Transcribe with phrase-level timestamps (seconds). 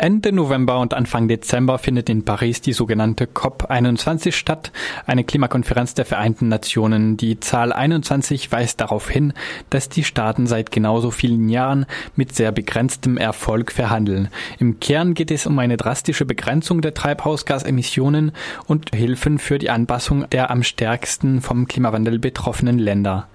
[0.00, 4.70] Ende November und Anfang Dezember findet in Paris die sogenannte COP21 statt,
[5.06, 7.16] eine Klimakonferenz der Vereinten Nationen.
[7.16, 9.32] Die Zahl 21 weist darauf hin,
[9.70, 11.84] dass die Staaten seit genauso vielen Jahren
[12.14, 14.28] mit sehr begrenztem Erfolg verhandeln.
[14.60, 18.30] Im Kern geht es um eine drastische Begrenzung der Treibhausgasemissionen
[18.68, 23.26] und Hilfen für die Anpassung der am stärksten vom Klimawandel betroffenen Länder.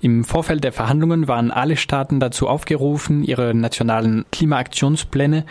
[0.00, 5.44] Im Vorfeld der Verhandlungen waren alle Staaten dazu aufgerufen, ihre nationalen Klimaaktionspläne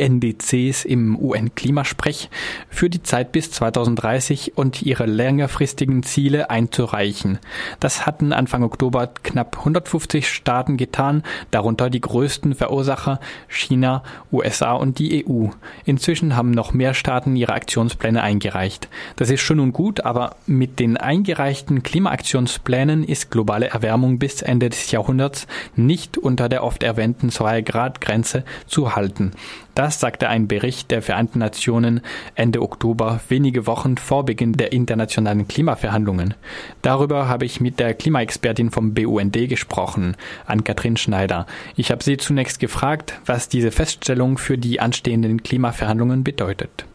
[0.00, 2.30] INDCs im UN-Klimasprech
[2.68, 7.38] für die Zeit bis 2030 und ihre längerfristigen Ziele einzureichen.
[7.78, 14.98] Das hatten Anfang Oktober knapp 150 Staaten getan, darunter die größten Verursacher China, USA und
[14.98, 15.48] die EU.
[15.84, 18.88] Inzwischen haben noch mehr Staaten ihre Aktionspläne eingereicht.
[19.16, 24.70] Das ist schön und gut, aber mit den eingereichten Klimaaktionsplänen ist globale Erwärmung bis Ende
[24.70, 29.32] des Jahrhunderts nicht unter der oft erwähnten 2 Grad Grenze zu halten.
[29.74, 32.00] Das sagte ein Bericht der Vereinten Nationen
[32.34, 36.34] Ende Oktober, wenige Wochen vor Beginn der internationalen Klimaverhandlungen.
[36.82, 41.46] Darüber habe ich mit der Klimaexpertin vom BUND gesprochen, Ann-Kathrin Schneider.
[41.76, 46.86] Ich habe sie zunächst gefragt, was diese Feststellung für die anstehenden Klimaverhandlungen bedeutet.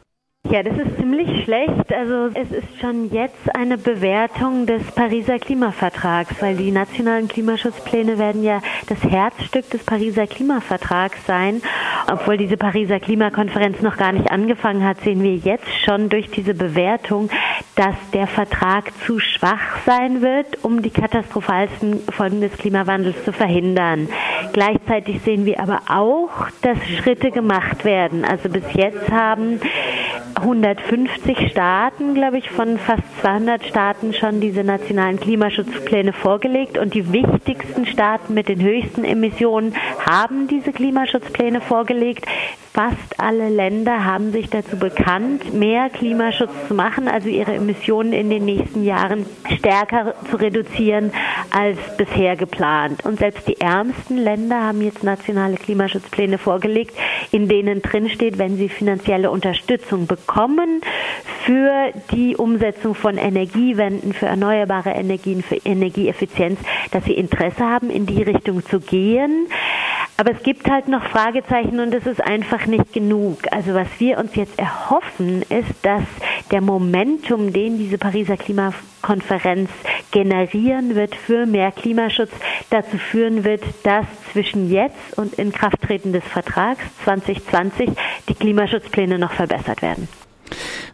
[0.51, 1.91] Ja, das ist ziemlich schlecht.
[1.91, 8.43] Also es ist schon jetzt eine Bewertung des Pariser Klimavertrags, weil die nationalen Klimaschutzpläne werden
[8.43, 11.63] ja das Herzstück des Pariser Klimavertrags sein.
[12.11, 16.53] Obwohl diese Pariser Klimakonferenz noch gar nicht angefangen hat, sehen wir jetzt schon durch diese
[16.53, 17.31] Bewertung,
[17.75, 24.07] dass der Vertrag zu schwach sein wird, um die katastrophalsten Folgen des Klimawandels zu verhindern.
[24.53, 26.29] Gleichzeitig sehen wir aber auch,
[26.61, 28.23] dass Schritte gemacht werden.
[28.23, 29.59] Also bis jetzt haben
[30.33, 37.11] 150 Staaten, glaube ich, von fast 200 Staaten schon diese nationalen Klimaschutzpläne vorgelegt und die
[37.13, 42.25] wichtigsten Staaten mit den höchsten Emissionen haben diese Klimaschutzpläne vorgelegt.
[42.75, 48.29] Fast alle Länder haben sich dazu bekannt, mehr Klimaschutz zu machen, also ihre Emissionen in
[48.29, 49.25] den nächsten Jahren
[49.57, 51.13] stärker zu reduzieren
[51.51, 53.05] als bisher geplant.
[53.05, 56.93] Und selbst die ärmsten Länder haben jetzt nationale Klimaschutzpläne vorgelegt,
[57.31, 60.81] in denen drin steht, wenn sie finanzielle Unterstützung bekommen
[61.45, 66.59] für die Umsetzung von Energiewenden, für erneuerbare Energien, für Energieeffizienz,
[66.91, 69.47] dass sie Interesse haben, in die Richtung zu gehen.
[70.17, 73.39] Aber es gibt halt noch Fragezeichen und es ist einfach nicht genug.
[73.51, 76.03] Also was wir uns jetzt erhoffen, ist, dass
[76.51, 79.69] der Momentum, den diese Pariser Klimakonferenz
[80.11, 82.31] generieren wird für mehr Klimaschutz,
[82.69, 87.89] dazu führen wird, dass zwischen jetzt und Inkrafttreten des Vertrags 2020
[88.29, 90.07] die Klimaschutzpläne noch verbessert werden.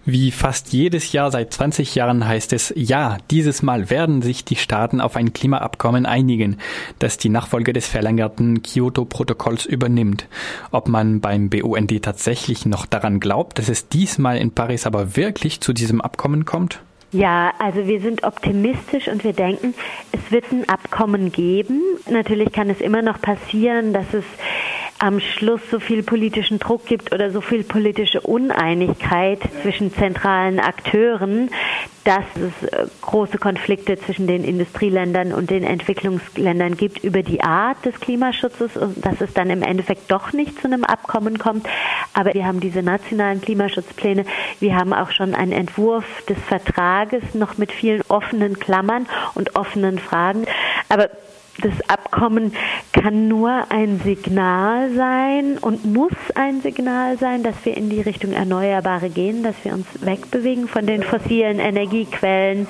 [0.04, 4.56] Wie fast jedes Jahr seit 20 Jahren heißt es, ja, dieses Mal werden sich die
[4.56, 6.58] Staaten auf ein Klimaabkommen einigen,
[6.98, 10.28] das die Nachfolge des verlängerten Kyoto-Protokolls übernimmt.
[10.72, 15.62] Ob man beim BUND tatsächlich noch daran glaubt, dass es diesmal in Paris aber wirklich
[15.62, 16.82] zu diesem Abkommen kommt?
[17.12, 19.76] Ja, also wir sind optimistisch und wir denken,
[20.14, 21.82] es wird ein Abkommen geben.
[22.10, 24.24] Natürlich kann es immer noch passieren, dass es
[25.02, 31.50] am Schluss so viel politischen Druck gibt oder so viel politische Uneinigkeit zwischen zentralen Akteuren,
[32.04, 37.84] dass es äh, große Konflikte zwischen den Industrieländern und den Entwicklungsländern gibt über die Art
[37.84, 41.68] des Klimaschutzes und dass es dann im Endeffekt doch nicht zu einem Abkommen kommt.
[42.14, 44.26] Aber wir haben diese nationalen Klimaschutzpläne.
[44.60, 49.98] Wir haben auch schon einen Entwurf des Vertrages noch mit vielen offenen Klammern und offenen
[49.98, 50.46] Fragen.
[50.90, 51.10] Aber
[51.62, 52.54] das Abkommen
[52.92, 58.34] kann nur ein Signal sein und muss ein Signal sein, dass wir in die Richtung
[58.34, 62.68] Erneuerbare gehen, dass wir uns wegbewegen von den fossilen Energiequellen.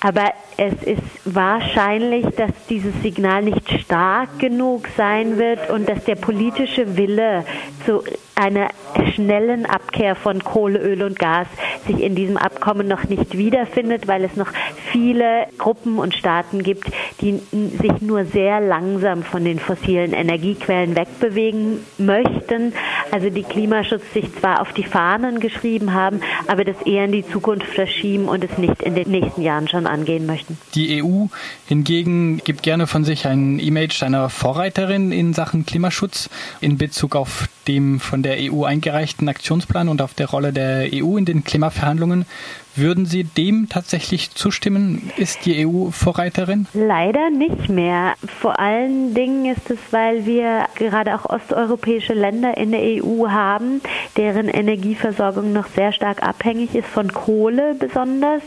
[0.00, 6.16] Aber es ist wahrscheinlich, dass dieses Signal nicht stark genug sein wird und dass der
[6.16, 7.44] politische Wille
[7.86, 8.02] zu
[8.34, 8.68] einer
[9.14, 11.46] schnellen Abkehr von Kohle, Öl und Gas
[11.86, 14.48] sich in diesem Abkommen noch nicht wiederfindet, weil es noch
[14.90, 16.90] viele Gruppen und Staaten gibt,
[17.20, 22.72] die sich nur sehr langsam von den fossilen Energiequellen wegbewegen möchten.
[23.10, 27.26] Also die Klimaschutz sich zwar auf die Fahnen geschrieben haben, aber das eher in die
[27.26, 30.58] Zukunft verschieben und es nicht in den nächsten Jahren schon angehen möchten.
[30.74, 31.26] Die EU
[31.66, 36.30] hingegen gibt gerne von sich ein Image einer Vorreiterin in Sachen Klimaschutz
[36.60, 41.16] in Bezug auf dem von der EU eingereichten Aktionsplan und auf der Rolle der EU
[41.16, 42.26] in den Klimaverhandlungen.
[42.76, 45.12] Würden Sie dem tatsächlich zustimmen?
[45.16, 46.66] Ist die EU Vorreiterin?
[46.74, 48.14] Leider nicht mehr.
[48.40, 53.80] Vor allen Dingen ist es, weil wir gerade auch osteuropäische Länder in der EU haben,
[54.16, 58.42] deren Energieversorgung noch sehr stark abhängig ist von Kohle besonders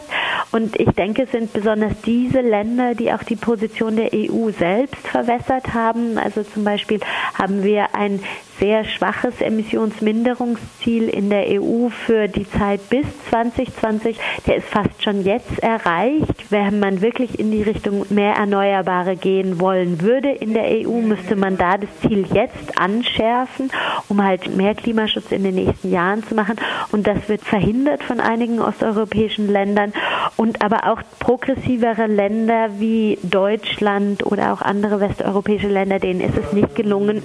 [0.51, 5.07] Und ich denke, es sind besonders diese Länder, die auch die Position der EU selbst
[5.07, 6.17] verwässert haben.
[6.17, 6.99] Also zum Beispiel
[7.37, 8.21] haben wir ein
[8.59, 14.16] sehr schwaches Emissionsminderungsziel in der EU für die Zeit bis 2020.
[14.45, 16.49] Der ist fast schon jetzt erreicht.
[16.49, 21.35] Wenn man wirklich in die Richtung mehr Erneuerbare gehen wollen würde in der EU, müsste
[21.35, 23.69] man da das Ziel jetzt anschärfen,
[24.07, 26.55] um halt mehr Klimaschutz in den nächsten Jahren zu machen.
[26.91, 29.93] Und das wird verhindert von einigen osteuropäischen Ländern
[30.35, 36.53] und aber auch progressivere Länder wie Deutschland oder auch andere westeuropäische Länder, denen ist es
[36.53, 37.21] nicht gelungen,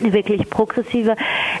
[0.00, 1.16] wirklich progressive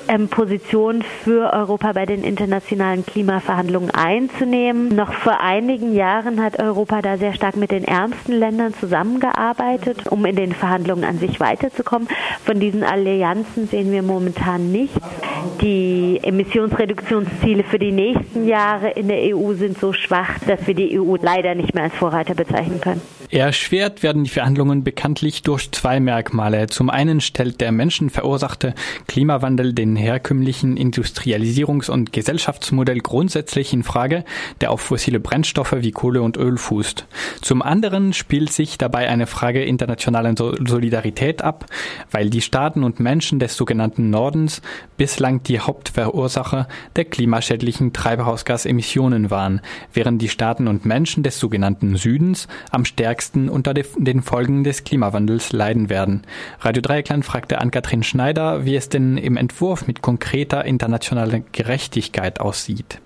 [0.08, 4.88] ähm, Position für Europa bei den internationalen Klimaverhandlungen einzunehmen.
[4.94, 10.24] Noch vor einigen Jahren hat Europa da sehr stark mit den ärmsten Ländern zusammengearbeitet, um
[10.24, 12.08] in den Verhandlungen an sich weiterzukommen.
[12.44, 15.00] Von diesen Allianzen sehen wir momentan nichts.
[15.60, 20.98] Die Emissionsreduktionsziele für die nächsten Jahre in der EU sind so schwach, dass wir die
[20.98, 23.00] EU leider nicht mehr als Vorreiter bezeichnen können.
[23.30, 26.68] Erschwert werden die Verhandlungen bekanntlich durch zwei Merkmale.
[26.68, 28.74] Zum einen stellt der menschenverursachte
[29.08, 34.24] Klimawandel den herkömmlichen Industrialisierungs- und Gesellschaftsmodell grundsätzlich in Frage,
[34.60, 37.06] der auf fossile Brennstoffe wie Kohle und Öl fußt.
[37.42, 41.66] Zum anderen spielt sich dabei eine Frage internationalen Solidarität ab,
[42.12, 44.62] weil die Staaten und Menschen des sogenannten Nordens
[44.96, 49.60] bislang die Hauptverursacher der klimaschädlichen Treibhausgasemissionen waren,
[49.92, 54.84] während die Staaten und Menschen des sogenannten Südens am stärksten stärksten unter den Folgen des
[54.84, 56.22] Klimawandels leiden werden.
[56.60, 63.00] Radio Dreieckland fragte Ann-Kathrin Schneider, wie es denn im Entwurf mit konkreter internationaler Gerechtigkeit aussieht.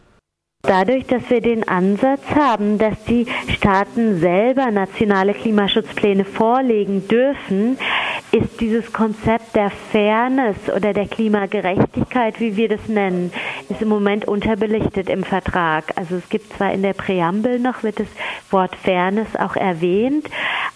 [0.63, 7.79] Dadurch, dass wir den Ansatz haben, dass die Staaten selber nationale Klimaschutzpläne vorlegen dürfen,
[8.33, 13.33] ist dieses Konzept der Fairness oder der Klimagerechtigkeit, wie wir das nennen,
[13.69, 15.93] ist im Moment unterbelichtet im Vertrag.
[15.97, 18.07] Also es gibt zwar in der Präambel noch, wird das
[18.51, 20.29] Wort Fairness auch erwähnt,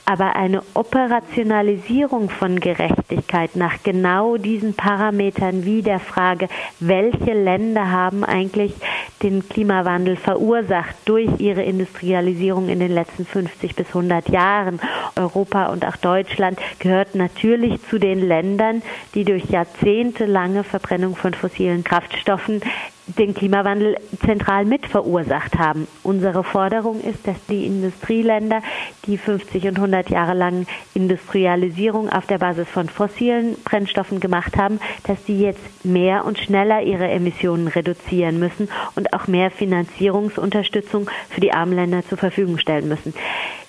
[0.05, 6.49] aber eine Operationalisierung von Gerechtigkeit nach genau diesen Parametern wie der Frage,
[6.81, 8.75] welche Länder haben eigentlich
[9.23, 14.81] den Klimawandel verursacht durch ihre Industrialisierung in den letzten 50 bis 100 Jahren.
[15.17, 18.83] Europa und auch Deutschland gehört natürlich zu den Ländern,
[19.15, 22.61] die durch jahrzehntelange Verbrennung von fossilen Kraftstoffen
[23.07, 25.87] den Klimawandel zentral mit verursacht haben.
[26.03, 28.63] Unsere Forderung ist, dass die Industrieländer,
[29.07, 34.81] die 50 und 100 Jahre lang Industrialisierung auf der Basis von fossilen Brennstoffen gemacht haben,
[35.07, 41.41] dass die jetzt mehr und schneller ihre Emissionen reduzieren müssen und auch mehr Finanzierungsunterstützung für
[41.41, 43.15] die armen Länder zur Verfügung stellen müssen.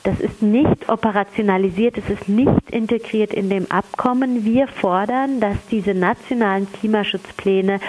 [0.06, 4.46] Das ist nicht operationalisiert, es ist nicht integriert in dem Abkommen.
[4.46, 7.80] Wir fordern, dass diese nationalen Klimaschutzpläne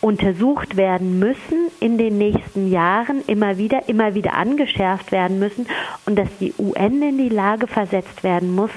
[0.00, 5.66] untersucht werden müssen in den nächsten Jahren, immer wieder, immer wieder angeschärft werden müssen
[6.06, 8.70] und dass die UN in die Lage versetzt werden muss,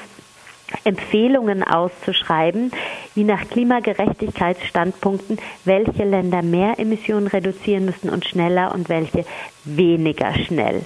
[0.84, 2.72] Empfehlungen auszuschreiben,
[3.16, 9.24] wie nach Klimagerechtigkeitsstandpunkten, welche Länder mehr Emissionen reduzieren müssen und schneller und welche
[9.64, 10.84] weniger schnell.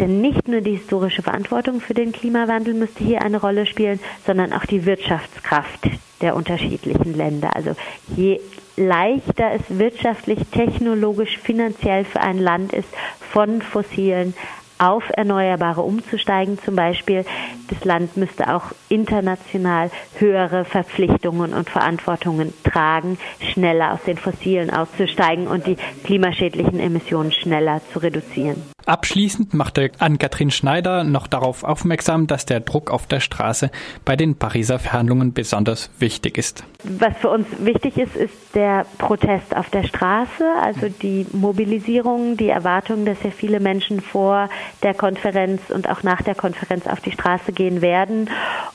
[0.00, 4.52] Denn nicht nur die historische Verantwortung für den Klimawandel müsste hier eine Rolle spielen, sondern
[4.52, 5.88] auch die Wirtschaftskraft
[6.20, 7.54] der unterschiedlichen Länder.
[7.54, 7.74] Also
[8.16, 8.40] je
[8.76, 12.88] leichter es wirtschaftlich, technologisch, finanziell für ein Land ist,
[13.32, 14.34] von fossilen
[14.78, 17.24] auf Erneuerbare umzusteigen zum Beispiel.
[17.68, 23.18] Das Land müsste auch international höhere Verpflichtungen und Verantwortungen tragen,
[23.52, 28.62] schneller aus den Fossilen auszusteigen und die klimaschädlichen Emissionen schneller zu reduzieren.
[28.88, 33.70] Abschließend machte Ann-Kathrin Schneider noch darauf aufmerksam, dass der Druck auf der Straße
[34.06, 36.64] bei den Pariser Verhandlungen besonders wichtig ist.
[36.84, 42.48] Was für uns wichtig ist, ist der Protest auf der Straße, also die Mobilisierung, die
[42.48, 44.48] Erwartung, dass sehr viele Menschen vor
[44.82, 48.30] der Konferenz und auch nach der Konferenz auf die Straße gehen werden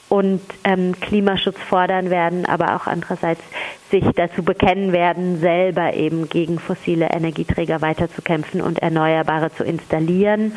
[0.10, 3.42] und ähm, Klimaschutz fordern werden, aber auch andererseits
[3.90, 10.54] sich dazu bekennen werden, selber eben gegen fossile Energieträger weiterzukämpfen und Erneuerbare zu installieren.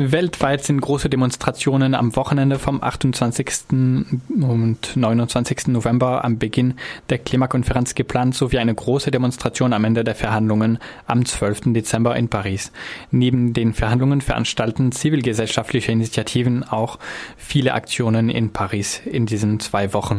[0.00, 3.48] Weltweit sind große Demonstrationen am Wochenende vom 28.
[3.70, 5.66] und 29.
[5.68, 6.74] November am Beginn
[7.10, 10.78] der Klimakonferenz geplant, sowie eine große Demonstration am Ende der Verhandlungen
[11.08, 11.72] am 12.
[11.72, 12.70] Dezember in Paris.
[13.10, 17.00] Neben den Verhandlungen veranstalten zivilgesellschaftliche Initiativen auch
[17.36, 20.16] viele Aktionen in Paris in diesen zwei Wochen.